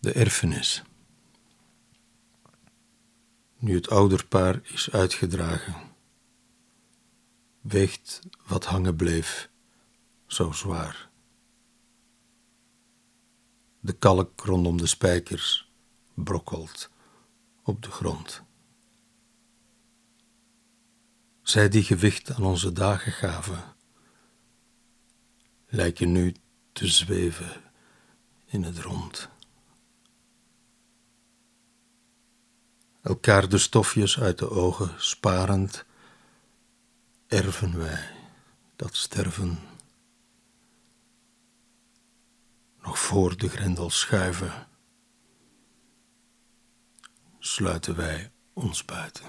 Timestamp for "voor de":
42.98-43.48